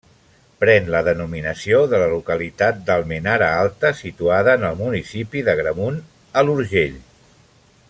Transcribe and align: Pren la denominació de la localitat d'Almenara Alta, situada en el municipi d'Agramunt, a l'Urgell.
Pren 0.61 0.87
la 0.93 1.01
denominació 1.07 1.81
de 1.91 1.99
la 2.03 2.07
localitat 2.13 2.79
d'Almenara 2.87 3.51
Alta, 3.65 3.93
situada 4.01 4.57
en 4.61 4.67
el 4.71 4.81
municipi 4.81 5.45
d'Agramunt, 5.51 6.01
a 6.43 6.47
l'Urgell. 6.49 6.99